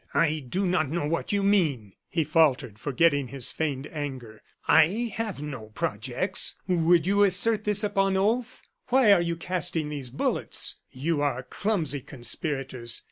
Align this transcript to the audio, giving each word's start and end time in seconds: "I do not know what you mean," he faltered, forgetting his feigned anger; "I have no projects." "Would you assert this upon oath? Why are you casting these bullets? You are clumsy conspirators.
"I 0.15 0.39
do 0.39 0.65
not 0.65 0.89
know 0.89 1.05
what 1.05 1.31
you 1.31 1.43
mean," 1.43 1.93
he 2.09 2.23
faltered, 2.23 2.79
forgetting 2.79 3.27
his 3.27 3.51
feigned 3.51 3.85
anger; 3.91 4.41
"I 4.67 5.13
have 5.15 5.43
no 5.43 5.67
projects." 5.75 6.55
"Would 6.67 7.05
you 7.05 7.21
assert 7.23 7.65
this 7.65 7.83
upon 7.83 8.17
oath? 8.17 8.63
Why 8.89 9.13
are 9.13 9.21
you 9.21 9.35
casting 9.35 9.89
these 9.89 10.09
bullets? 10.09 10.79
You 10.89 11.21
are 11.21 11.43
clumsy 11.43 12.01
conspirators. 12.01 12.99